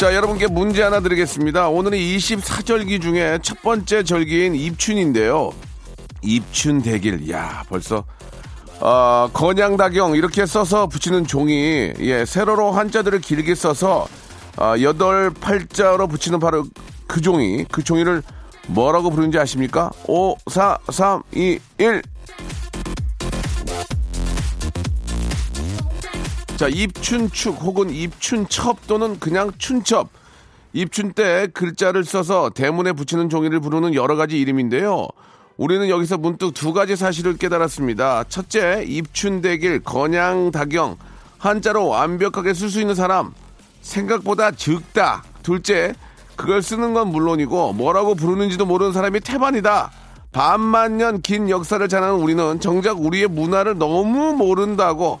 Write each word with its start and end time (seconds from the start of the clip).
자 0.00 0.14
여러분께 0.14 0.46
문제 0.46 0.82
하나 0.82 1.00
드리겠습니다. 1.00 1.68
오늘이 1.68 2.16
24절기 2.16 3.02
중에 3.02 3.38
첫 3.42 3.60
번째 3.60 4.02
절기인 4.02 4.54
입춘인데요. 4.54 5.52
입춘 6.22 6.80
대길. 6.80 7.30
야 7.30 7.62
벌써 7.68 8.04
어, 8.80 9.28
건양다경 9.34 10.16
이렇게 10.16 10.46
써서 10.46 10.86
붙이는 10.86 11.26
종이 11.26 11.92
예, 11.98 12.24
세로로 12.24 12.72
한자들을 12.72 13.20
길게 13.20 13.54
써서 13.54 14.08
어, 14.56 14.72
여덟 14.80 15.28
팔자로 15.28 16.08
붙이는 16.08 16.40
바로 16.40 16.64
그 17.06 17.20
종이 17.20 17.66
그 17.70 17.84
종이를 17.84 18.22
뭐라고 18.68 19.10
부르는지 19.10 19.38
아십니까? 19.38 19.90
5, 20.06 20.34
4, 20.50 20.78
3, 20.88 21.22
2, 21.34 21.58
1 21.76 22.02
자, 26.60 26.68
입춘축 26.68 27.56
혹은 27.62 27.88
입춘첩 27.88 28.86
또는 28.86 29.18
그냥 29.18 29.50
춘첩. 29.56 30.10
입춘 30.74 31.14
때 31.14 31.48
글자를 31.54 32.04
써서 32.04 32.50
대문에 32.50 32.92
붙이는 32.92 33.30
종이를 33.30 33.60
부르는 33.60 33.94
여러 33.94 34.14
가지 34.14 34.38
이름인데요. 34.38 35.08
우리는 35.56 35.88
여기서 35.88 36.18
문득 36.18 36.52
두 36.52 36.74
가지 36.74 36.96
사실을 36.96 37.38
깨달았습니다. 37.38 38.24
첫째, 38.24 38.84
입춘대길, 38.86 39.84
건양다경, 39.84 40.98
한자로 41.38 41.86
완벽하게 41.88 42.52
쓸 42.52 42.68
수 42.68 42.78
있는 42.78 42.94
사람, 42.94 43.32
생각보다 43.80 44.50
적다. 44.50 45.24
둘째, 45.42 45.94
그걸 46.36 46.62
쓰는 46.62 46.92
건 46.92 47.08
물론이고, 47.08 47.72
뭐라고 47.72 48.14
부르는지도 48.14 48.66
모르는 48.66 48.92
사람이 48.92 49.20
태반이다. 49.20 49.92
반만년 50.32 51.22
긴 51.22 51.48
역사를 51.48 51.88
자랑하는 51.88 52.22
우리는 52.22 52.60
정작 52.60 53.00
우리의 53.00 53.28
문화를 53.28 53.78
너무 53.78 54.34
모른다고 54.34 55.20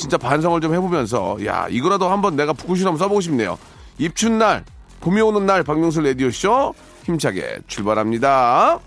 진짜 0.00 0.16
반성을 0.16 0.58
좀 0.62 0.74
해보면서 0.74 1.36
야 1.44 1.66
이거라도 1.68 2.08
한번 2.08 2.34
내가 2.34 2.54
한번 2.86 2.96
써보고 2.96 3.20
싶네요. 3.20 3.58
입춘날 3.98 4.64
봄이 5.00 5.20
오는 5.20 5.44
날 5.44 5.62
박명수 5.62 6.00
라디오 6.00 6.30
쇼 6.30 6.74
힘차게 7.04 7.58
출발합니다. 7.66 8.80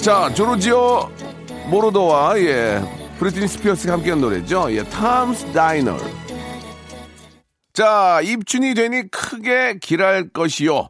자 0.00 0.32
조르지오 0.32 1.10
모로도와 1.68 2.38
예 2.38 2.82
브리트니 3.18 3.48
스피어스가 3.48 3.92
함께한 3.92 4.22
노래죠. 4.22 4.74
예 4.74 4.82
탐스 4.84 5.52
다이너. 5.52 5.98
자 7.74 8.22
입춘이 8.22 8.72
되니 8.72 9.10
크게 9.10 9.78
길할 9.80 10.30
것이요. 10.30 10.88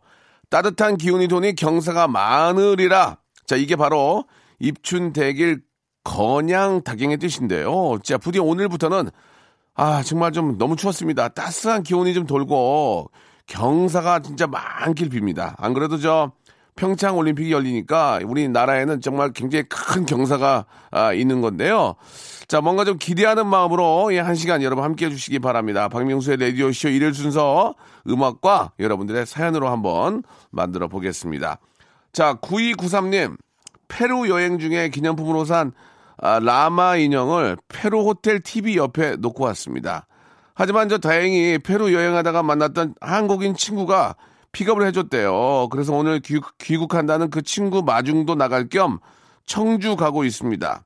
따뜻한 0.50 0.98
기운이 0.98 1.26
도니 1.26 1.56
경사가 1.56 2.06
많으리라. 2.06 3.16
자, 3.46 3.56
이게 3.56 3.76
바로 3.76 4.24
입춘 4.58 5.12
대길 5.12 5.62
건양 6.04 6.82
다경의 6.82 7.18
뜻인데요. 7.18 7.98
자, 8.02 8.18
부디 8.18 8.38
오늘부터는 8.38 9.10
아, 9.74 10.02
정말 10.02 10.32
좀 10.32 10.58
너무 10.58 10.76
추웠습니다. 10.76 11.28
따스한 11.28 11.82
기온이 11.82 12.14
좀 12.14 12.26
돌고 12.26 13.10
경사가 13.46 14.20
진짜 14.20 14.46
많길 14.46 15.08
빕니다. 15.08 15.54
안 15.58 15.72
그래도 15.72 15.98
저 15.98 16.32
평창 16.74 17.18
올림픽이 17.18 17.52
열리니까 17.52 18.20
우리나라에는 18.24 19.00
정말 19.00 19.32
굉장히 19.32 19.64
큰 19.68 20.06
경사가 20.06 20.66
아, 20.90 21.12
있는 21.12 21.40
건데요. 21.40 21.96
자, 22.48 22.60
뭔가 22.60 22.84
좀 22.84 22.98
기대하는 22.98 23.46
마음으로 23.46 24.12
예, 24.14 24.18
한 24.20 24.34
시간 24.34 24.62
여러분 24.62 24.84
함께 24.84 25.06
해주시기 25.06 25.38
바랍니다. 25.38 25.88
박명수의 25.88 26.38
라디오쇼 26.38 26.88
일일 26.88 27.14
순서 27.14 27.74
음악과 28.08 28.72
여러분들의 28.78 29.26
사연으로 29.26 29.68
한번 29.68 30.22
만들어 30.50 30.88
보겠습니다. 30.88 31.58
자, 32.12 32.34
9293님, 32.34 33.38
페루 33.88 34.28
여행 34.28 34.58
중에 34.58 34.90
기념품으로 34.90 35.44
산 35.46 35.72
아, 36.18 36.38
라마 36.38 36.96
인형을 36.96 37.56
페루 37.68 38.02
호텔 38.02 38.40
TV 38.40 38.76
옆에 38.76 39.16
놓고 39.16 39.44
왔습니다. 39.44 40.06
하지만 40.54 40.90
저 40.90 40.98
다행히 40.98 41.58
페루 41.58 41.92
여행하다가 41.92 42.42
만났던 42.42 42.94
한국인 43.00 43.54
친구가 43.54 44.16
픽업을 44.52 44.86
해줬대요. 44.88 45.68
그래서 45.70 45.94
오늘 45.94 46.20
귀국, 46.20 46.56
귀국한다는 46.58 47.30
그 47.30 47.40
친구 47.40 47.82
마중도 47.82 48.34
나갈 48.34 48.68
겸 48.68 48.98
청주 49.46 49.96
가고 49.96 50.24
있습니다. 50.24 50.84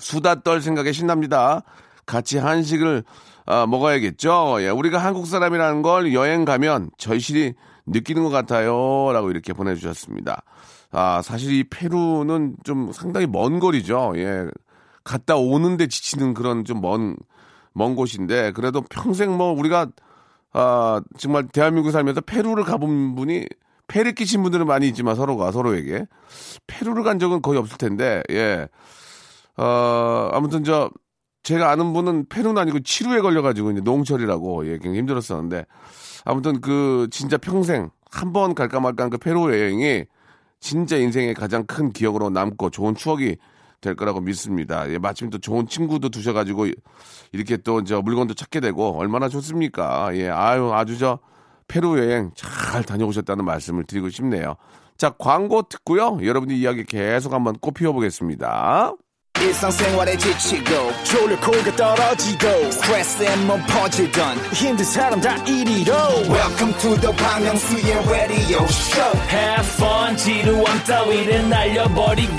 수다 0.00 0.42
떨 0.42 0.60
생각에 0.60 0.90
신납니다. 0.90 1.62
같이 2.06 2.38
한식을 2.38 3.04
아, 3.46 3.66
먹어야겠죠. 3.66 4.58
예, 4.60 4.68
우리가 4.68 4.98
한국 4.98 5.26
사람이라는 5.26 5.82
걸 5.82 6.12
여행 6.12 6.44
가면 6.44 6.90
절실히 6.98 7.54
느끼는 7.86 8.22
것 8.22 8.30
같아요. 8.30 9.12
라고 9.12 9.30
이렇게 9.30 9.52
보내주셨습니다. 9.52 10.42
아, 10.92 11.22
사실 11.22 11.52
이 11.52 11.64
페루는 11.64 12.56
좀 12.64 12.92
상당히 12.92 13.26
먼 13.26 13.60
거리죠. 13.60 14.12
예. 14.16 14.46
갔다 15.04 15.36
오는데 15.36 15.86
지치는 15.86 16.34
그런 16.34 16.64
좀 16.64 16.80
먼, 16.80 17.16
먼 17.72 17.94
곳인데, 17.96 18.52
그래도 18.52 18.82
평생 18.82 19.36
뭐 19.36 19.52
우리가, 19.52 19.88
아, 20.52 21.00
정말 21.16 21.48
대한민국 21.48 21.90
살면서 21.90 22.20
페루를 22.22 22.64
가본 22.64 23.14
분이, 23.14 23.46
폐를 23.86 24.14
끼친 24.14 24.42
분들은 24.42 24.66
많이 24.66 24.86
있지만 24.88 25.16
서로가, 25.16 25.52
서로에게. 25.52 26.06
페루를 26.66 27.02
간 27.02 27.18
적은 27.18 27.42
거의 27.42 27.58
없을 27.58 27.78
텐데, 27.78 28.22
예. 28.30 28.68
어, 29.56 30.30
아무튼 30.32 30.64
저, 30.64 30.90
제가 31.42 31.70
아는 31.70 31.92
분은 31.92 32.26
페루는 32.28 32.60
아니고 32.60 32.80
치루에 32.80 33.20
걸려가지고 33.20 33.72
이제 33.72 33.80
농철이라고, 33.80 34.66
예, 34.66 34.72
굉장히 34.72 34.98
힘들었었는데, 34.98 35.64
아무튼 36.24 36.60
그 36.60 37.08
진짜 37.10 37.36
평생 37.38 37.90
한 38.10 38.32
번 38.32 38.54
갈까 38.54 38.80
말까 38.80 39.04
한 39.04 39.10
그 39.10 39.18
페루 39.18 39.50
여행이 39.52 40.04
진짜 40.60 40.96
인생의 40.96 41.34
가장 41.34 41.64
큰 41.66 41.90
기억으로 41.92 42.28
남고 42.30 42.70
좋은 42.70 42.94
추억이 42.94 43.36
될 43.80 43.94
거라고 43.96 44.20
믿습니다. 44.20 44.90
예, 44.90 44.98
마침 44.98 45.30
또 45.30 45.38
좋은 45.38 45.66
친구도 45.66 46.10
두셔가지고 46.10 46.66
이렇게 47.32 47.56
또저 47.56 48.02
물건도 48.02 48.34
찾게 48.34 48.60
되고 48.60 48.98
얼마나 48.98 49.28
좋습니까? 49.30 50.10
예, 50.16 50.28
아유 50.28 50.72
아주 50.74 50.98
저 50.98 51.18
페루 51.68 51.98
여행 51.98 52.30
잘 52.34 52.82
다녀오셨다는 52.84 53.44
말씀을 53.46 53.84
드리고 53.84 54.10
싶네요. 54.10 54.56
자 54.98 55.10
광고 55.18 55.62
듣고요. 55.62 56.18
여러분의 56.22 56.58
이야기 56.58 56.84
계속 56.84 57.32
한번 57.32 57.56
꽃 57.58 57.72
피워보겠습니다. 57.72 58.92
일상생활에 59.38 60.16
지치고, 60.18 60.92
졸려 61.04 61.38
코가 61.40 61.74
떨어지고, 61.76 62.70
스트레스에 62.72 63.36
몸 63.46 63.60
퍼지던, 63.66 64.36
힘든 64.52 64.84
사람 64.84 65.20
다 65.20 65.34
이리로. 65.44 65.94
welcome 66.28 66.74
to 66.78 66.94
the 67.00 67.16
Bang 67.16 67.46
Myung-soo's 67.46 68.10
radio 68.10 68.64
show 68.64 69.18
Have 69.30 69.66
fun 69.76 70.16
지루함 70.16 70.84
따위를 70.84 71.48
날려버리고 71.48 72.34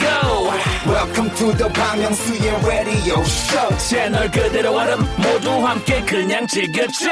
welcome 0.85 1.33
to 1.35 1.51
the 1.57 1.73
Bang 1.73 2.01
Myung-soo's 2.03 2.65
radio 2.67 3.19
show 3.21 3.77
채널 3.89 4.29
그대로 4.29 4.75
얼음 4.77 4.99
모두 5.17 5.49
함께 5.65 6.01
그냥 6.01 6.45
즐겨줘 6.45 7.07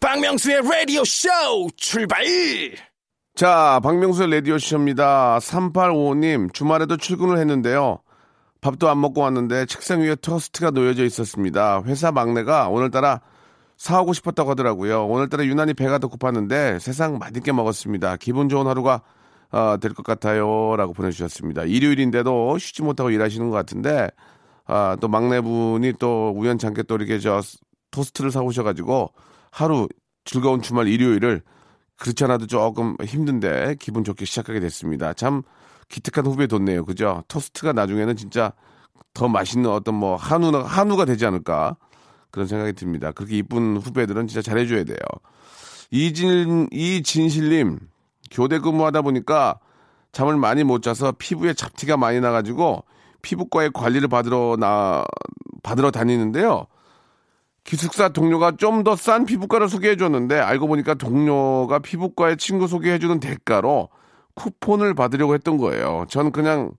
박명수의 0.00 0.62
라디오 0.62 1.04
쇼 1.04 1.28
출발. 1.76 2.24
자, 3.36 3.80
박명수의 3.82 4.30
라디오 4.30 4.58
쇼입니다. 4.58 5.38
3855님, 5.40 6.54
주말에도 6.54 6.96
출근을 6.96 7.36
했는데요. 7.38 7.98
밥도 8.64 8.88
안 8.88 8.98
먹고 8.98 9.20
왔는데 9.20 9.66
책상 9.66 10.00
위에 10.00 10.14
토스트가 10.14 10.70
놓여져 10.70 11.04
있었습니다. 11.04 11.82
회사 11.84 12.10
막내가 12.10 12.70
오늘따라 12.70 13.20
사오고 13.76 14.14
싶었다고 14.14 14.52
하더라고요. 14.52 15.06
오늘따라 15.06 15.44
유난히 15.44 15.74
배가 15.74 15.98
더 15.98 16.08
고팠는데 16.08 16.78
세상 16.78 17.18
맛있게 17.18 17.52
먹었습니다. 17.52 18.16
기분 18.16 18.48
좋은 18.48 18.66
하루가 18.66 19.02
어, 19.50 19.76
될것 19.78 20.02
같아요. 20.06 20.76
라고 20.76 20.94
보내주셨습니다. 20.94 21.64
일요일인데도 21.64 22.56
쉬지 22.56 22.82
못하고 22.82 23.10
일하시는 23.10 23.50
것 23.50 23.54
같은데 23.54 24.08
아, 24.64 24.96
또 24.98 25.08
막내분이 25.08 25.94
또 25.98 26.32
우연찮게 26.34 26.84
또 26.84 26.94
이렇게 26.94 27.18
저 27.18 27.42
토스트를 27.90 28.30
사오셔가지고 28.30 29.12
하루 29.50 29.88
즐거운 30.24 30.62
주말 30.62 30.88
일요일을 30.88 31.42
그렇지 31.98 32.24
않아도 32.24 32.46
조금 32.46 32.96
힘든데 33.04 33.76
기분 33.78 34.04
좋게 34.04 34.24
시작하게 34.24 34.58
됐습니다. 34.60 35.12
참 35.12 35.42
기특한 35.88 36.26
후배 36.26 36.46
뒀네요. 36.46 36.84
그죠? 36.84 37.22
토스트가 37.28 37.72
나중에는 37.72 38.16
진짜 38.16 38.52
더 39.12 39.28
맛있는 39.28 39.70
어떤 39.70 39.94
뭐 39.94 40.16
한우나 40.16 40.62
한우가 40.62 41.04
되지 41.04 41.24
않을까 41.26 41.76
그런 42.30 42.46
생각이 42.48 42.72
듭니다. 42.72 43.12
그렇게 43.12 43.36
이쁜 43.36 43.76
후배들은 43.76 44.26
진짜 44.26 44.42
잘해줘야 44.42 44.84
돼요. 44.84 44.98
이진 45.90 46.68
이진실님 46.72 47.78
교대 48.30 48.58
근무하다 48.58 49.02
보니까 49.02 49.60
잠을 50.12 50.36
많이 50.36 50.64
못 50.64 50.82
자서 50.82 51.12
피부에 51.12 51.54
잡티가 51.54 51.96
많이 51.96 52.20
나가지고 52.20 52.84
피부과에 53.22 53.70
관리를 53.72 54.08
받으러 54.08 54.56
나 54.58 55.04
받으러 55.62 55.90
다니는데요. 55.90 56.66
기숙사 57.64 58.08
동료가 58.10 58.56
좀 58.56 58.82
더 58.84 58.94
싼 58.96 59.24
피부과를 59.24 59.68
소개해 59.68 59.96
줬는데 59.96 60.38
알고 60.38 60.66
보니까 60.68 60.94
동료가 60.94 61.78
피부과에 61.78 62.36
친구 62.36 62.66
소개해 62.66 62.98
주는 62.98 63.20
대가로 63.20 63.88
쿠폰을 64.34 64.94
받으려고 64.94 65.34
했던 65.34 65.56
거예요. 65.58 66.06
전 66.08 66.32
그냥 66.32 66.72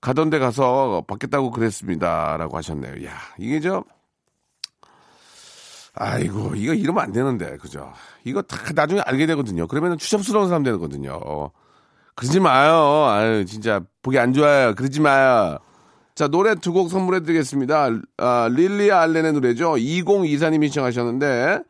가던 0.00 0.30
데 0.30 0.38
가서 0.38 1.04
받겠다고 1.06 1.50
그랬습니다. 1.50 2.36
라고 2.36 2.56
하셨네요. 2.56 3.04
야, 3.06 3.12
이게 3.38 3.60
저, 3.60 3.84
아이고, 5.94 6.54
이거 6.54 6.74
이러면 6.74 7.02
안 7.02 7.12
되는데, 7.12 7.56
그죠? 7.56 7.92
이거 8.24 8.42
다 8.42 8.58
나중에 8.74 9.00
알게 9.00 9.26
되거든요. 9.26 9.66
그러면 9.66 9.98
추접스러운 9.98 10.48
사람 10.48 10.62
되거든요. 10.62 11.50
그러지 12.14 12.40
마요. 12.40 13.06
아유, 13.08 13.44
진짜, 13.44 13.80
보기 14.02 14.18
안 14.18 14.32
좋아요. 14.32 14.74
그러지 14.74 15.00
마요. 15.00 15.58
자, 16.14 16.28
노래 16.28 16.54
두 16.54 16.72
곡 16.72 16.90
선물해 16.90 17.20
드리겠습니다. 17.20 17.90
아, 18.16 18.48
릴리아 18.52 19.00
알렌의 19.02 19.32
노래죠. 19.34 19.74
2024님이 19.74 20.64
신청하셨는데, 20.66 21.60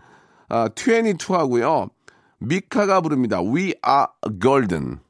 아, 0.51 0.69
22 0.75 1.33
하고요. 1.35 1.89
미카가 2.39 3.01
부릅니다. 3.01 3.43
We 3.43 3.75
are 3.87 4.07
golden. 4.41 5.01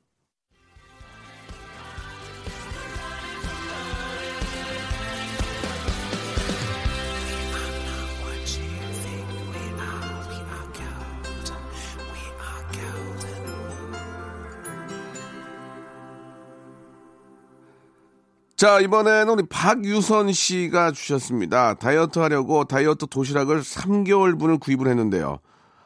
자, 18.58 18.80
이번에는 18.80 19.28
우리 19.34 19.46
박유선 19.46 20.32
씨가 20.32 20.90
주셨습니다. 20.90 21.74
다이어트 21.74 22.18
하려고 22.18 22.64
다이어트 22.64 23.06
도시락을 23.06 23.60
3개월분을 23.60 24.58
구입을 24.58 24.88
했는데요. 24.88 25.38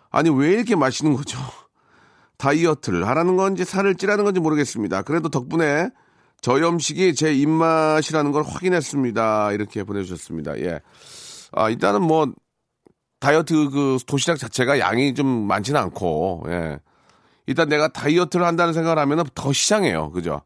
아니, 0.09 0.31
왜 0.31 0.53
이렇게 0.53 0.75
맛있는 0.75 1.15
거죠? 1.15 1.39
다이어트를 2.39 3.07
하라는 3.07 3.37
건지 3.37 3.67
살을 3.67 3.97
찌라는 3.97 4.25
건지 4.25 4.41
모르겠습니다. 4.41 5.03
그래도 5.03 5.29
덕분에 5.29 5.91
저염식이 6.41 7.15
제 7.15 7.35
입맛이라는 7.35 8.33
걸 8.33 8.43
확인했습니다. 8.43 9.53
이렇게 9.53 9.85
보내주셨습니다. 9.85 10.59
예. 10.61 10.81
아, 11.53 11.69
일단은 11.69 12.01
뭐, 12.01 12.33
다이어트 13.21 13.69
그 13.69 13.99
도시락 14.07 14.39
자체가 14.39 14.79
양이 14.79 15.13
좀 15.13 15.27
많지는 15.27 15.79
않고, 15.79 16.45
예. 16.49 16.81
일단 17.45 17.69
내가 17.69 17.89
다이어트를 17.89 18.47
한다는 18.47 18.73
생각을 18.73 18.99
하면 18.99 19.27
더 19.35 19.53
시장해요. 19.53 20.11
그죠? 20.13 20.41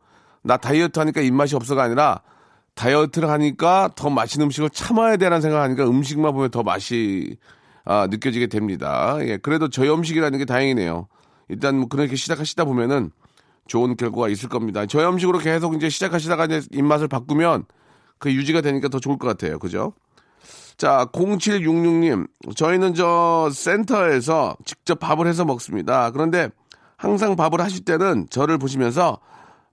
나 0.47 0.57
다이어트 0.57 0.99
하니까 0.99 1.21
입맛이 1.21 1.57
없어가 1.57 1.83
아니라 1.83 2.23
다이어트를 2.75 3.29
하니까 3.29 3.91
더 3.97 4.11
맛있는 4.11 4.47
음식을 4.47 4.71
참아야 4.71 5.17
되라는 5.17 5.41
생각하니까 5.41 5.89
음식만 5.89 6.33
보면 6.33 6.51
더 6.51 6.63
맛이 6.63 7.37
아, 7.85 8.07
느껴지게 8.09 8.47
됩니다. 8.47 9.17
예, 9.21 9.39
그래도 9.39 9.69
저염식이라는 9.69 10.39
게 10.39 10.45
다행이네요. 10.45 11.09
일단 11.49 11.79
뭐 11.79 11.89
그렇게 11.89 12.17
시작하시다 12.17 12.65
보면은 12.65 13.11
좋은 13.67 13.97
결과가 13.97 14.29
있을 14.29 14.49
겁니다. 14.49 14.87
저염식으로 14.87 15.39
계속 15.39 15.75
이제 15.75 15.89
시작하시다가 15.89 16.47
이제 16.47 16.63
입맛을 16.73 17.09
바꾸면 17.09 17.65
그 18.19 18.33
유지가 18.33 18.61
되니까 18.61 18.89
더 18.89 19.01
좋을 19.01 19.19
것 19.19 19.27
같아요. 19.27 19.59
그죠? 19.59 19.93
자, 20.77 21.07
0766님. 21.13 22.29
저희는 22.55 22.95
저 22.95 23.49
센터에서 23.53 24.57
직접 24.65 24.99
밥을 25.01 25.27
해서 25.27 25.45
먹습니다. 25.45 26.11
그런데 26.11 26.51
항상 26.97 27.35
밥을 27.35 27.61
하실 27.61 27.85
때는 27.85 28.27
저를 28.31 28.59
보시면서 28.59 29.19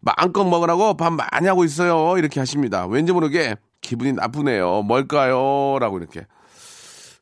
마음껏 0.03 0.43
먹으라고 0.43 0.95
밥 0.95 1.11
많이 1.13 1.47
하고 1.47 1.63
있어요. 1.63 2.17
이렇게 2.17 2.39
하십니다. 2.39 2.85
왠지 2.85 3.13
모르게 3.13 3.55
기분이 3.81 4.13
나쁘네요. 4.13 4.81
뭘까요? 4.83 5.77
라고 5.79 5.97
이렇게. 5.97 6.27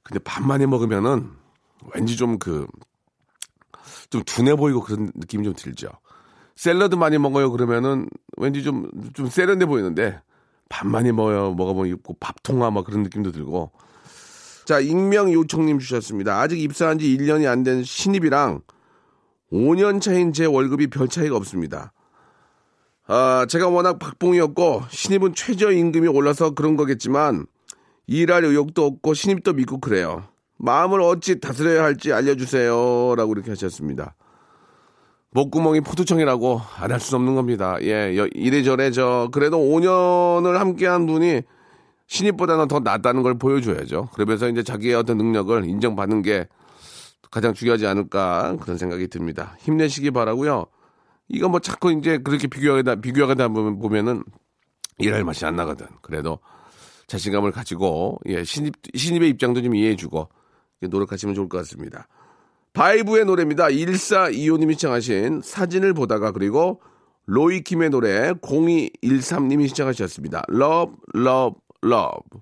근데 0.04 0.20
밥 0.24 0.42
많이 0.44 0.66
먹으면은 0.66 1.30
왠지 1.94 2.18
좀 2.18 2.40
그, 2.40 2.66
좀 4.10 4.24
둔해 4.26 4.56
보이고 4.56 4.82
그런 4.82 5.12
느낌이 5.16 5.44
좀 5.44 5.54
들죠. 5.56 5.90
샐러드 6.56 6.96
많이 6.96 7.18
먹어요. 7.20 7.52
그러면은 7.52 8.08
왠지 8.38 8.64
좀, 8.64 8.90
좀 9.14 9.28
세련돼 9.28 9.66
보이는데 9.66 10.20
밥 10.68 10.88
많이 10.88 11.12
먹어요. 11.12 11.54
먹어보면 11.54 11.92
있고 11.96 12.16
밥통화 12.20 12.72
막 12.72 12.86
그런 12.86 13.04
느낌도 13.04 13.32
들고. 13.32 13.72
자, 14.66 14.80
익명 14.80 15.32
요청님 15.32 15.80
주셨습니다. 15.80 16.40
아직 16.40 16.60
입사한 16.60 16.98
지 17.00 17.06
1년이 17.16 17.48
안 17.48 17.64
된 17.64 17.84
신입이랑 17.84 18.62
5년 19.52 20.02
차인 20.02 20.34
제 20.34 20.46
월급이 20.46 20.88
별 20.88 21.08
차이가 21.08 21.36
없습니다. 21.36 21.92
아, 23.14 23.46
제가 23.46 23.68
워낙 23.68 24.00
박봉이었고 24.00 24.84
신입은 24.90 25.36
최저임금이 25.36 26.08
올라서 26.08 26.52
그런 26.52 26.78
거겠지만 26.78 27.46
일할 28.08 28.46
의욕도 28.46 28.86
없고 28.86 29.14
신입도 29.14 29.52
믿고 29.52 29.80
그래요. 29.82 30.24
마음을 30.58 31.02
어찌 31.02 31.42
다스려야 31.42 31.84
할지 31.84 32.14
알려주세요. 32.14 33.16
라고 33.18 33.34
이렇게 33.34 33.50
하셨습니다. 33.52 34.16
목구멍이 35.32 35.82
포도청이라고 35.82 36.62
안 36.78 36.92
할 36.92 37.02
수 37.02 37.18
없는 37.18 37.36
겁니다. 37.36 37.76
예, 37.82 38.16
이래저래 38.34 38.92
저, 38.92 39.28
그래도 39.34 39.58
5년을 39.58 40.54
함께 40.58 40.88
한 40.88 41.06
분이 41.06 41.42
신입보다는 42.08 42.70
더 42.70 42.80
낫다는 42.80 43.24
걸 43.24 43.38
보여줘야죠. 43.38 44.08
그러면서 44.14 44.48
이제 44.48 44.64
자기의 44.64 44.96
어떤 44.96 45.18
능력을 45.18 45.66
인정받는 45.66 46.22
게 46.22 46.48
가장 47.30 47.54
중요하지 47.54 47.88
않을까 47.88 48.56
그런 48.62 48.78
생각이 48.78 49.08
듭니다. 49.10 49.58
힘내시기 49.60 50.12
바라고요. 50.12 50.66
이거 51.34 51.48
뭐 51.50 51.60
자꾸 51.60 51.92
이제 51.92 52.18
그렇게 52.18 52.48
비교하다 52.48 52.96
비교하다 52.96 53.48
보면 53.50 53.80
보면은 53.80 54.24
일할 54.98 55.24
맛이 55.24 55.46
안 55.46 55.56
나거든. 55.56 55.88
그래도 56.02 56.40
자신감을 57.08 57.52
가지고 57.52 58.20
예 58.26 58.44
신입 58.44 58.76
신입의 58.94 59.30
입장도 59.32 59.62
좀 59.62 59.76
이해해주고 59.76 60.30
노력하시면 60.82 61.36
좋을 61.36 61.50
것 61.50 61.58
같습니다. 61.60 62.08
바이브의 62.74 63.26
노래입니다. 63.26 63.68
1425님이 63.68 64.74
시청하신 64.74 65.42
사진을 65.44 65.94
보다가 65.94 66.32
그리고 66.32 66.82
로이킴의 67.26 67.90
노래 67.90 68.32
0213님이 68.34 69.68
시청하셨습니다. 69.70 70.44
Love, 70.50 70.96
Love, 71.16 71.60
Love. 71.84 72.42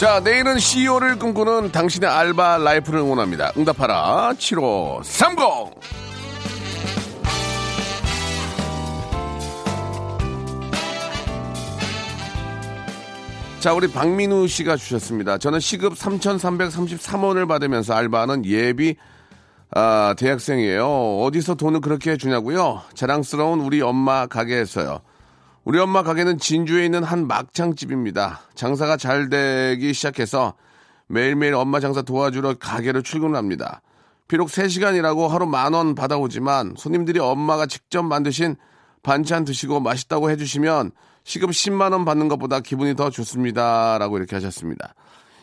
자, 0.00 0.18
내일은 0.18 0.58
CEO를 0.58 1.18
꿈꾸는 1.18 1.72
당신의 1.72 2.08
알바 2.08 2.56
라이프를 2.56 3.00
응원합니다. 3.00 3.52
응답하라 3.54 4.32
7530. 4.38 5.36
자, 13.60 13.74
우리 13.74 13.88
박민우 13.88 14.48
씨가 14.48 14.76
주셨습니다. 14.76 15.36
저는 15.36 15.60
시급 15.60 15.92
3,333원을 15.92 17.46
받으면서 17.46 17.92
알바하는 17.92 18.46
예비 18.46 18.96
아, 19.72 20.14
대학생이에요. 20.16 21.18
어디서 21.18 21.56
돈을 21.56 21.82
그렇게 21.82 22.16
주냐고요? 22.16 22.80
자랑스러운 22.94 23.60
우리 23.60 23.82
엄마 23.82 24.26
가게에서요. 24.26 25.02
우리 25.64 25.78
엄마 25.78 26.02
가게는 26.02 26.38
진주에 26.38 26.84
있는 26.84 27.04
한 27.04 27.26
막창집입니다. 27.26 28.40
장사가 28.54 28.96
잘 28.96 29.28
되기 29.28 29.92
시작해서 29.92 30.54
매일매일 31.06 31.54
엄마 31.54 31.80
장사 31.80 32.02
도와주러 32.02 32.54
가게를 32.54 33.02
출근합니다. 33.02 33.82
비록 34.26 34.48
3시간이라고 34.48 35.28
하루 35.28 35.46
만 35.46 35.74
원 35.74 35.94
받아오지만 35.94 36.74
손님들이 36.78 37.18
엄마가 37.18 37.66
직접 37.66 38.02
만드신 38.02 38.56
반찬 39.02 39.44
드시고 39.44 39.80
맛있다고 39.80 40.30
해주시면 40.30 40.92
시급 41.24 41.50
10만 41.50 41.92
원 41.92 42.04
받는 42.04 42.28
것보다 42.28 42.60
기분이 42.60 42.96
더 42.96 43.10
좋습니다 43.10 43.98
라고 43.98 44.16
이렇게 44.18 44.36
하셨습니다. 44.36 44.94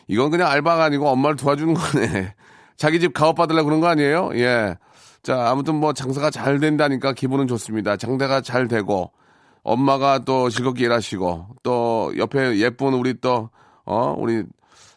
이건 0.08 0.30
그냥 0.30 0.48
알바가 0.50 0.84
아니고 0.84 1.08
엄마를 1.08 1.36
도와주는 1.36 1.74
거네. 1.74 2.34
자기 2.76 2.98
집 2.98 3.12
가업 3.12 3.36
받으려고 3.36 3.66
그런 3.66 3.80
거 3.80 3.88
아니에요? 3.88 4.30
예. 4.34 4.76
자, 5.22 5.50
아무튼 5.50 5.74
뭐 5.74 5.92
장사가 5.92 6.30
잘 6.30 6.58
된다니까 6.60 7.12
기분은 7.12 7.46
좋습니다. 7.46 7.96
장사가 7.96 8.40
잘 8.40 8.68
되고 8.68 9.12
엄마가 9.62 10.20
또 10.20 10.48
즐겁게 10.50 10.84
일하시고 10.84 11.46
또 11.62 12.12
옆에 12.16 12.58
예쁜 12.58 12.94
우리 12.94 13.14
또 13.20 13.50
어, 13.84 14.14
우리 14.18 14.44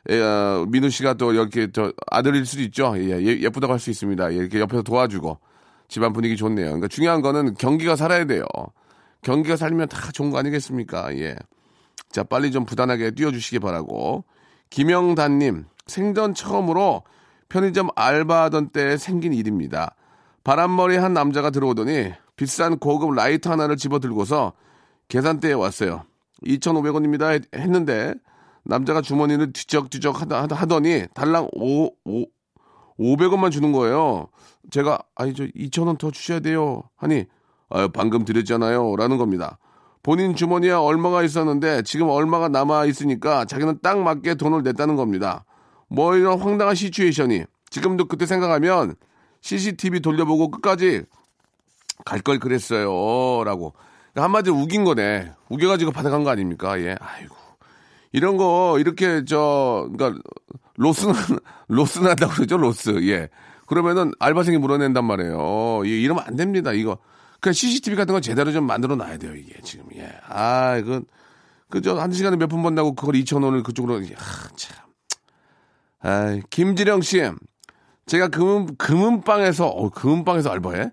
예, 0.09 0.21
어, 0.21 0.65
민우 0.67 0.89
씨가 0.89 1.13
또 1.15 1.33
이렇게 1.33 1.71
저 1.71 1.91
아들일 2.09 2.45
수도 2.45 2.61
있죠. 2.63 2.93
예, 2.97 3.09
예, 3.21 3.39
예쁘다고 3.41 3.71
할 3.73 3.79
수 3.79 3.89
있습니다. 3.89 4.31
예, 4.33 4.35
이렇게 4.35 4.59
옆에서 4.59 4.81
도와주고 4.81 5.37
집안 5.87 6.13
분위기 6.13 6.35
좋네요. 6.37 6.65
그러니까 6.65 6.87
중요한 6.87 7.21
거는 7.21 7.53
경기가 7.55 7.95
살아야 7.95 8.25
돼요. 8.25 8.43
경기가 9.21 9.55
살면 9.55 9.89
다 9.89 10.11
좋은 10.11 10.31
거 10.31 10.39
아니겠습니까? 10.39 11.15
예. 11.17 11.35
자, 12.11 12.23
빨리 12.23 12.51
좀 12.51 12.65
부단하게 12.65 13.11
뛰어주시기 13.11 13.59
바라고. 13.59 14.23
김영단님, 14.69 15.65
생전 15.85 16.33
처음으로 16.33 17.03
편의점 17.49 17.89
알바하던 17.95 18.69
때 18.69 18.97
생긴 18.97 19.33
일입니다. 19.33 19.95
바람머리 20.43 20.97
한 20.97 21.13
남자가 21.13 21.49
들어오더니 21.51 22.13
비싼 22.41 22.79
고급 22.79 23.13
라이터 23.13 23.51
하나를 23.51 23.77
집어 23.77 23.99
들고서 23.99 24.53
계산대에 25.09 25.53
왔어요. 25.53 26.05
2,500원입니다 26.43 27.39
했는데 27.55 28.15
남자가 28.63 29.03
주머니를 29.03 29.53
뒤적뒤적 29.53 30.21
하더니 30.21 31.05
달랑 31.13 31.49
5, 31.53 31.85
5, 32.03 32.25
500원만 32.97 33.51
주는 33.51 33.71
거예요. 33.71 34.29
제가 34.71 34.97
아니 35.13 35.35
저 35.35 35.43
2,000원 35.45 35.99
더 35.99 36.09
주셔야 36.09 36.39
돼요. 36.39 36.81
하니 36.95 37.25
아 37.69 37.87
방금 37.89 38.25
드렸잖아요. 38.25 38.95
라는 38.95 39.19
겁니다. 39.19 39.59
본인 40.01 40.35
주머니에 40.35 40.71
얼마가 40.71 41.21
있었는데 41.21 41.83
지금 41.83 42.09
얼마가 42.09 42.49
남아 42.49 42.85
있으니까 42.85 43.45
자기는 43.45 43.81
딱 43.83 43.99
맞게 43.99 44.33
돈을 44.33 44.63
냈다는 44.63 44.95
겁니다. 44.95 45.45
뭐 45.89 46.15
이런 46.15 46.39
황당한 46.39 46.73
시츄에이션이 46.73 47.43
지금도 47.69 48.05
그때 48.05 48.25
생각하면 48.25 48.95
CCTV 49.41 49.99
돌려보고 49.99 50.49
끝까지 50.49 51.03
갈 52.05 52.21
걸 52.21 52.39
그랬어요. 52.39 53.43
라고. 53.43 53.73
한마디로 54.15 54.55
우긴 54.55 54.83
거네. 54.83 55.31
우겨가지고 55.49 55.91
받아간 55.91 56.23
거 56.23 56.29
아닙니까? 56.31 56.79
예. 56.81 56.95
아이고. 56.99 57.35
이런 58.11 58.35
거, 58.37 58.77
이렇게, 58.79 59.23
저, 59.25 59.87
그니까, 59.95 60.19
loss, 60.75 61.05
loss 61.69 61.99
난다고 61.99 62.33
그러죠? 62.33 62.57
loss. 62.57 63.07
예. 63.09 63.29
그러면은 63.67 64.11
알바생이 64.19 64.57
물어낸단 64.57 65.05
말이에요. 65.05 65.83
예, 65.85 65.89
이러면 65.89 66.23
안 66.27 66.35
됩니다. 66.35 66.73
이거. 66.73 66.97
그냥 67.39 67.53
CCTV 67.53 67.95
같은 67.95 68.13
거 68.13 68.19
제대로 68.19 68.51
좀 68.51 68.65
만들어 68.67 68.95
놔야 68.97 69.17
돼요. 69.17 69.33
이게 69.33 69.53
지금. 69.63 69.85
예. 69.95 70.11
아, 70.27 70.75
이건, 70.77 71.05
그저 71.69 71.95
한 71.97 72.11
시간에 72.11 72.35
몇 72.35 72.47
분 72.47 72.61
번다고 72.63 72.95
그걸 72.95 73.15
2,000원을 73.15 73.63
그쪽으로. 73.63 73.95
아, 73.95 74.47
참. 74.57 74.77
아, 76.01 76.37
김지령 76.49 77.01
씨. 77.01 77.21
제가 78.07 78.27
금은, 78.27 78.75
금은방에서, 78.77 79.67
어, 79.67 79.89
금은방에서 79.89 80.49
알바해? 80.49 80.91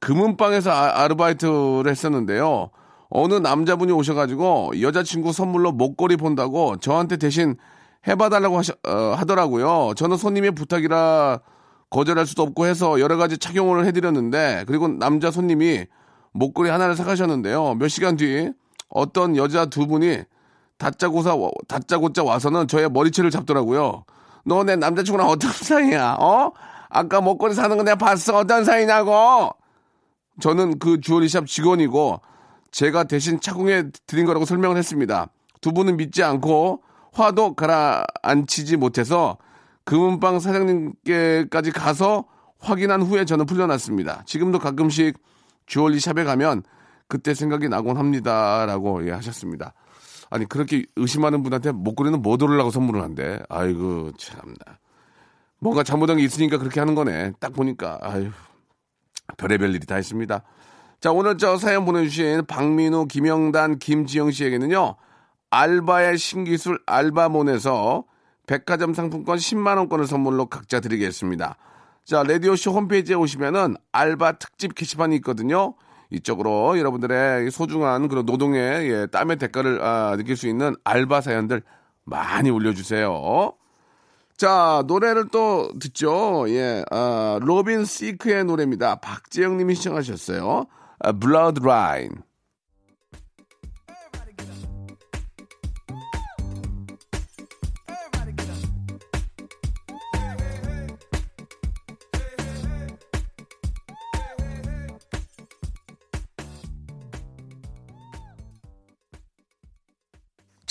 금은방에서 0.00 0.70
아, 0.70 1.02
아르바이트를 1.02 1.88
했었는데요. 1.88 2.70
어느 3.10 3.34
남자분이 3.34 3.92
오셔가지고 3.92 4.80
여자친구 4.80 5.32
선물로 5.32 5.72
목걸이 5.72 6.16
본다고 6.16 6.76
저한테 6.76 7.16
대신 7.16 7.56
해봐달라고 8.06 8.56
하셔, 8.58 8.72
어, 8.86 9.14
하더라고요. 9.16 9.94
저는 9.96 10.16
손님의 10.16 10.52
부탁이라 10.52 11.40
거절할 11.90 12.24
수도 12.26 12.42
없고 12.44 12.66
해서 12.66 13.00
여러 13.00 13.16
가지 13.16 13.36
착용을 13.36 13.84
해드렸는데 13.86 14.64
그리고 14.66 14.88
남자 14.88 15.30
손님이 15.30 15.86
목걸이 16.32 16.70
하나를 16.70 16.94
사가셨는데요. 16.94 17.74
몇 17.74 17.88
시간 17.88 18.16
뒤 18.16 18.52
어떤 18.88 19.36
여자 19.36 19.66
두 19.66 19.86
분이 19.86 20.22
다짜고사 20.78 21.36
다짜고짜 21.68 22.22
와서는 22.22 22.68
저의 22.68 22.88
머리채를 22.90 23.30
잡더라고요. 23.30 24.04
너 24.46 24.62
내 24.64 24.76
남자친구랑 24.76 25.28
어떤 25.28 25.50
사이야? 25.52 26.16
어? 26.20 26.52
아까 26.88 27.20
목걸이 27.20 27.54
사는 27.54 27.76
거 27.76 27.82
내가 27.82 27.96
봤어. 27.96 28.36
어떤 28.36 28.64
사이냐고? 28.64 29.50
저는 30.40 30.78
그 30.78 31.00
주얼리샵 31.00 31.46
직원이고 31.46 32.20
제가 32.70 33.04
대신 33.04 33.40
착용해 33.40 33.90
드린 34.06 34.26
거라고 34.26 34.44
설명을 34.44 34.76
했습니다. 34.76 35.28
두 35.60 35.72
분은 35.72 35.96
믿지 35.96 36.22
않고 36.22 36.82
화도 37.12 37.54
가라앉히지 37.54 38.76
못해서 38.76 39.38
금은방 39.84 40.40
사장님께까지 40.40 41.72
가서 41.72 42.24
확인한 42.58 43.02
후에 43.02 43.24
저는 43.24 43.46
풀려났습니다. 43.46 44.22
지금도 44.26 44.58
가끔씩 44.58 45.18
주얼리 45.66 45.98
샵에 45.98 46.24
가면 46.24 46.62
그때 47.08 47.34
생각이 47.34 47.68
나곤 47.68 47.96
합니다라고 47.96 49.06
예, 49.06 49.12
하셨습니다. 49.12 49.74
아니 50.30 50.44
그렇게 50.46 50.84
의심하는 50.94 51.42
분한테 51.42 51.72
목걸이는 51.72 52.22
뭐 52.22 52.36
들으려고 52.36 52.70
선물을 52.70 53.02
한대. 53.02 53.40
아이고 53.48 54.12
참나. 54.16 54.78
뭔가 55.58 55.82
잘못한 55.82 56.16
게 56.16 56.22
있으니까 56.22 56.56
그렇게 56.58 56.78
하는 56.80 56.94
거네. 56.94 57.32
딱 57.40 57.52
보니까 57.52 57.98
아유 58.00 58.30
별의별 59.36 59.74
일이 59.74 59.86
다 59.86 59.98
있습니다. 59.98 60.42
자 61.00 61.12
오늘 61.12 61.38
저 61.38 61.56
사연 61.56 61.84
보내주신 61.84 62.46
박민우, 62.46 63.06
김영단, 63.06 63.78
김지영 63.78 64.30
씨에게는요 64.30 64.96
알바의 65.50 66.18
신기술 66.18 66.78
알바몬에서 66.86 68.04
백화점 68.46 68.94
상품권 68.94 69.38
10만 69.38 69.76
원권을 69.78 70.06
선물로 70.06 70.46
각자 70.46 70.80
드리겠습니다. 70.80 71.56
자 72.04 72.22
라디오쇼 72.22 72.72
홈페이지에 72.72 73.14
오시면은 73.14 73.76
알바 73.92 74.32
특집 74.32 74.74
게시판이 74.74 75.16
있거든요. 75.16 75.74
이쪽으로 76.10 76.78
여러분들의 76.78 77.50
소중한 77.50 78.08
그런 78.08 78.26
노동의 78.26 78.90
예, 78.90 79.06
땀의 79.06 79.36
대가를 79.36 79.80
아, 79.82 80.16
느낄 80.16 80.36
수 80.36 80.48
있는 80.48 80.74
알바 80.84 81.20
사연들 81.20 81.62
많이 82.04 82.50
올려주세요. 82.50 83.52
자, 84.40 84.82
노래를 84.86 85.28
또 85.28 85.70
듣죠. 85.78 86.46
예, 86.48 86.82
아, 86.90 87.38
로빈 87.42 87.84
시크의 87.84 88.46
노래입니다. 88.46 88.96
박재영 88.96 89.58
님이 89.58 89.74
신청하셨어요. 89.74 90.64
아, 91.00 91.12
Blurred 91.12 91.60
Lines. 91.62 92.14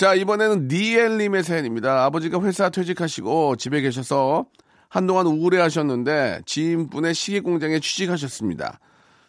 자, 0.00 0.14
이번에는 0.14 0.68
니엘님의 0.68 1.44
사연입니다. 1.44 2.06
아버지가 2.06 2.40
회사 2.40 2.70
퇴직하시고 2.70 3.56
집에 3.56 3.82
계셔서 3.82 4.46
한동안 4.88 5.26
우울해 5.26 5.60
하셨는데 5.60 6.40
지인분의 6.46 7.12
시계 7.12 7.40
공장에 7.40 7.80
취직하셨습니다. 7.80 8.80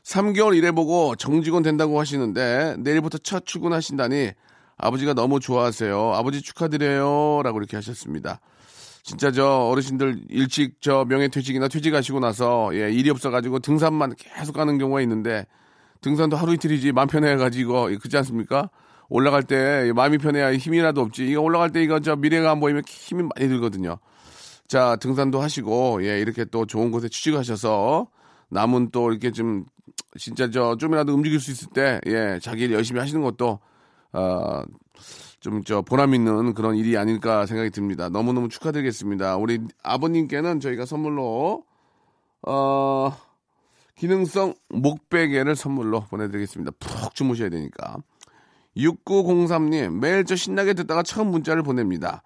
3개월 0.06 0.56
일해보고 0.56 1.18
정직원 1.18 1.62
된다고 1.62 2.00
하시는데 2.00 2.78
내일부터 2.80 3.18
첫 3.18 3.46
출근하신다니 3.46 4.32
아버지가 4.78 5.14
너무 5.14 5.42
좋아하세요. 5.42 6.14
아버지 6.14 6.42
축하드려요. 6.42 7.42
라고 7.44 7.58
이렇게 7.58 7.76
하셨습니다. 7.76 8.40
진짜 9.04 9.30
저 9.30 9.46
어르신들 9.46 10.22
일찍 10.30 10.80
저 10.80 11.04
명예퇴직이나 11.04 11.68
퇴직하시고 11.68 12.22
나서 12.22 12.70
예, 12.76 12.90
일이 12.90 13.10
없어가지고 13.10 13.60
등산만 13.60 14.16
계속 14.18 14.54
가는 14.54 14.78
경우가 14.78 15.02
있는데 15.02 15.48
등산도 16.00 16.38
하루 16.38 16.54
이틀이지 16.54 16.94
맘 16.94 17.10
편해가지고 17.10 17.88
그렇지 17.88 18.16
않습니까? 18.16 18.70
올라갈 19.12 19.44
때 19.44 19.92
마음이 19.94 20.18
편해야 20.20 20.54
힘이라도 20.54 21.02
없지. 21.02 21.28
이거 21.28 21.42
올라갈 21.42 21.70
때 21.70 21.84
이거 21.84 22.00
저 22.00 22.16
미래가 22.16 22.50
안 22.50 22.62
보이면 22.62 22.84
힘이 22.88 23.24
많이 23.24 23.50
들거든요. 23.50 23.98
자, 24.70 24.96
등산도 24.96 25.42
하시고, 25.42 26.06
예, 26.06 26.22
이렇게 26.22 26.46
또 26.46 26.66
좋은 26.66 26.92
곳에 26.92 27.10
취직하셔서 27.10 28.08
남은 28.50 28.92
또 28.92 29.12
이렇게 29.12 29.32
좀 29.32 29.66
진짜 30.18 30.50
저 30.50 30.78
좀이라도 30.78 31.14
움직일 31.14 31.42
수 31.42 31.52
있을 31.52 31.68
때, 31.74 32.00
예, 32.08 32.40
자기 32.42 32.64
일 32.64 32.72
열심히 32.72 33.02
하시는 33.02 33.22
것도, 33.22 33.60
어, 34.14 34.64
좀 35.42 35.62
저 35.66 35.82
보람 35.82 36.14
있는 36.16 36.54
그런 36.54 36.78
일이 36.78 36.98
아닐까 36.98 37.46
생각이 37.46 37.72
듭니다. 37.72 38.08
너무너무 38.08 38.48
축하드리겠습니다. 38.48 39.36
우리 39.36 39.60
아버님께는 39.84 40.62
저희가 40.62 40.86
선물로, 40.86 41.66
어, 42.48 43.12
기능성 43.98 44.54
목베개를 44.70 45.58
선물로 45.58 46.06
보내드리겠습니다. 46.06 46.72
푹 46.80 47.14
주무셔야 47.14 47.50
되니까. 47.50 47.98
6903님, 48.78 50.00
매일 50.00 50.26
저 50.26 50.36
신나게 50.36 50.74
듣다가 50.74 51.04
처음 51.04 51.28
문자를 51.28 51.64
보냅니다. 51.64 52.24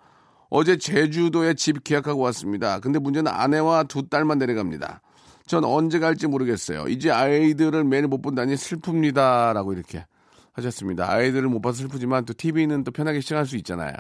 어제 0.49 0.77
제주도에 0.77 1.53
집 1.55 1.83
계약하고 1.83 2.21
왔습니다. 2.21 2.79
근데 2.79 2.99
문제는 2.99 3.31
아내와 3.31 3.83
두 3.83 4.07
딸만 4.07 4.37
내려갑니다. 4.37 5.01
전 5.47 5.63
언제 5.63 5.99
갈지 5.99 6.27
모르겠어요. 6.27 6.87
이제 6.87 7.11
아이들을 7.11 7.83
매일 7.83 8.07
못 8.07 8.21
본다니 8.21 8.55
슬픕니다. 8.55 9.53
라고 9.53 9.73
이렇게 9.73 10.05
하셨습니다. 10.53 11.11
아이들을 11.11 11.49
못 11.49 11.61
봐서 11.61 11.79
슬프지만 11.79 12.25
또 12.25 12.33
TV는 12.33 12.83
또 12.83 12.91
편하게 12.91 13.21
시청할 13.21 13.45
수 13.45 13.57
있잖아요. 13.57 13.93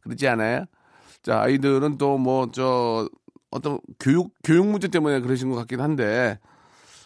그렇지 0.00 0.28
않아요? 0.28 0.64
자, 1.22 1.40
아이들은 1.40 1.98
또 1.98 2.18
뭐, 2.18 2.48
저, 2.52 3.08
어떤 3.50 3.80
교육 3.98 4.32
교육 4.44 4.66
문제 4.66 4.88
때문에 4.88 5.20
그러신 5.20 5.50
것 5.50 5.56
같긴 5.56 5.80
한데 5.80 6.38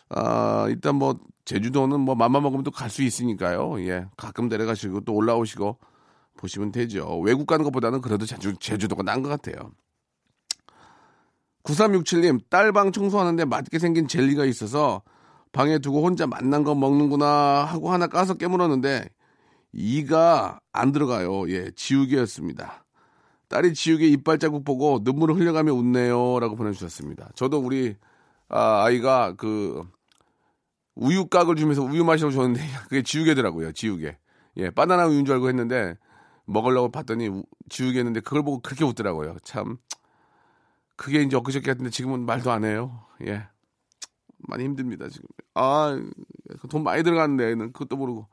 아 0.09 0.67
일단 0.69 0.97
뭐 0.97 1.19
제주도는 1.51 2.01
뭐 2.01 2.15
맘만 2.15 2.43
먹으면 2.43 2.63
또 2.65 2.71
갈 2.71 2.91
수 2.91 3.03
있으니까요. 3.03 3.81
예 3.87 4.07
가끔 4.17 4.49
내려가시고 4.49 5.01
또 5.03 5.15
올라오시고 5.15 5.79
보시면 6.37 6.73
되죠. 6.73 7.19
외국 7.21 7.47
가는 7.47 7.65
것보다는 7.65 8.01
그래도 8.01 8.25
제주 8.27 8.55
제주도가 8.59 9.03
나은 9.03 9.23
것 9.23 9.29
같아요. 9.29 9.73
9367님 11.65 12.41
딸방 12.49 12.93
청소하는데 12.93 13.45
맛있게 13.45 13.79
생긴 13.79 14.09
젤리가 14.09 14.45
있어서 14.47 15.03
방에 15.53 15.79
두고 15.79 16.05
혼자 16.05 16.27
맛난 16.27 16.65
거 16.65 16.75
먹는구나 16.75 17.65
하고 17.65 17.93
하나 17.93 18.07
까서 18.07 18.35
깨물었는데 18.35 19.09
이가 19.73 20.61
안 20.73 20.93
들어가요. 20.93 21.49
예, 21.51 21.71
지우개였습니다. 21.77 22.85
딸이 23.49 23.75
지우개 23.75 24.07
이빨 24.07 24.39
자국 24.39 24.65
보고 24.65 25.01
눈물을 25.03 25.35
흘려가며 25.37 25.73
웃네요 25.75 26.39
라고 26.41 26.55
보내주셨습니다. 26.57 27.31
저도 27.35 27.59
우리 27.59 27.97
아, 28.49 28.85
아이가 28.85 29.35
그 29.37 29.85
우유각을 31.01 31.57
주면서 31.57 31.83
우유 31.83 32.05
마시라고 32.05 32.33
줬는데 32.33 32.61
그게 32.85 33.03
지우개더라고요. 33.03 33.73
지우개. 33.73 34.17
예, 34.59 34.71
바나나 34.71 35.07
우유인 35.07 35.25
줄 35.25 35.35
알고 35.35 35.49
했는데 35.49 35.97
먹으려고 36.45 36.91
봤더니 36.91 37.29
우- 37.29 37.45
지우개였는데 37.69 38.21
그걸 38.21 38.43
보고 38.43 38.61
그렇게 38.61 38.85
웃더라고요. 38.85 39.37
참 39.43 39.79
그게 40.97 41.23
이제 41.23 41.37
엊그저께 41.37 41.67
같은데 41.67 41.91
지금은 41.91 42.27
말도 42.27 42.51
안 42.51 42.65
해요. 42.65 43.07
예. 43.27 43.49
많이 44.49 44.65
힘듭니다, 44.65 45.09
지금. 45.09 45.29
아, 45.55 45.99
돈 46.71 46.83
많이 46.83 47.03
들어갔는데, 47.03 47.55
그것도 47.73 47.97
모르고. 47.97 48.27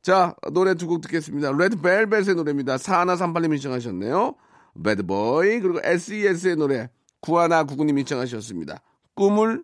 자, 0.00 0.34
노래 0.52 0.74
두 0.74 0.86
곡 0.88 1.02
듣겠습니다. 1.02 1.52
레드벨벳의 1.52 2.34
노래입니다. 2.36 2.78
사하나삼팔님이 2.78 3.58
신청하셨네요. 3.58 4.34
배드보이, 4.82 5.60
그리고 5.60 5.78
SES의 5.82 6.56
노래, 6.56 6.88
구하나 7.20 7.64
구구님이 7.64 8.00
신청하셨습니다. 8.02 8.80
꿈을 9.14 9.62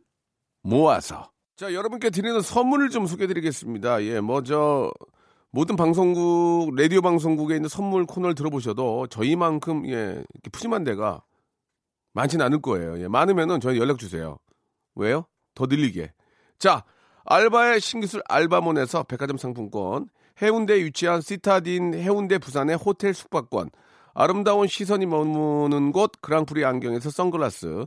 모아서. 0.62 1.31
자, 1.54 1.74
여러분께 1.74 2.10
드리는 2.10 2.40
선물을 2.40 2.88
좀 2.88 3.06
소개해 3.06 3.26
드리겠습니다. 3.28 4.02
예, 4.04 4.20
뭐, 4.20 4.42
저, 4.42 4.90
모든 5.50 5.76
방송국, 5.76 6.74
라디오 6.74 7.02
방송국에 7.02 7.56
있는 7.56 7.68
선물 7.68 8.06
코너를 8.06 8.34
들어보셔도 8.34 9.06
저희만큼, 9.08 9.86
예, 9.90 10.24
푸짐한 10.50 10.84
데가 10.84 11.22
많지는 12.14 12.44
않을 12.46 12.62
거예요. 12.62 12.98
예, 13.00 13.06
많으면은 13.06 13.60
저희 13.60 13.78
연락 13.78 13.98
주세요. 13.98 14.38
왜요? 14.94 15.26
더 15.54 15.66
늘리게. 15.66 16.14
자, 16.58 16.84
알바의 17.26 17.80
신기술 17.80 18.22
알바몬에서 18.28 19.02
백화점 19.02 19.36
상품권, 19.36 20.08
해운대에 20.40 20.82
위치한 20.84 21.20
시타딘 21.20 21.94
해운대 21.94 22.38
부산의 22.38 22.76
호텔 22.76 23.12
숙박권, 23.12 23.68
아름다운 24.14 24.66
시선이 24.66 25.04
머무는 25.04 25.92
곳 25.92 26.12
그랑프리 26.22 26.64
안경에서 26.64 27.10
선글라스, 27.10 27.86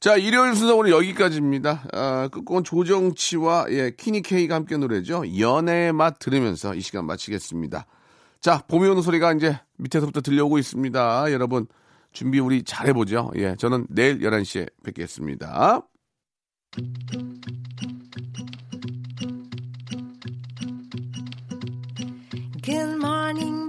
자, 0.00 0.16
일요일 0.16 0.54
순서 0.54 0.76
오늘 0.76 0.92
여기까지입니다. 0.92 1.84
아, 1.92 2.28
끝곡은 2.32 2.64
조정치와 2.64 3.66
예, 3.68 3.90
키니케이가 3.90 4.54
함께 4.54 4.78
노래죠. 4.78 5.38
연애의 5.38 5.92
맛 5.92 6.18
들으면서 6.18 6.74
이 6.74 6.80
시간 6.80 7.04
마치겠습니다. 7.04 7.84
자, 8.40 8.62
봄이 8.66 8.88
오는 8.88 9.02
소리가 9.02 9.34
이제 9.34 9.60
밑에서부터 9.76 10.22
들려오고 10.22 10.56
있습니다. 10.56 11.32
여러분, 11.32 11.66
준비 12.12 12.40
우리 12.40 12.62
잘해보죠. 12.62 13.32
예, 13.36 13.56
저는 13.56 13.88
내일 13.90 14.20
11시에 14.20 14.70
뵙겠습니다. 14.82 15.82
Good 22.62 22.96
morning. 22.96 23.60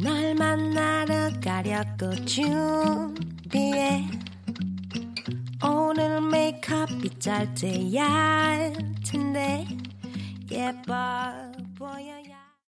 널 0.00 0.32
만나러 0.36 1.30
가려고 1.40 2.14
준비해. 2.24 4.04
오늘 5.60 6.20
메이크업이 6.20 7.18
짧대야 7.18 8.04
할 8.04 8.72
텐데 9.04 9.66
예뻐 10.52 10.94
보여야. 11.76 12.27